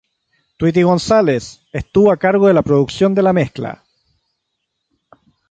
[0.57, 3.83] Tweety González estuvo a cargo de la producción de la mezcla.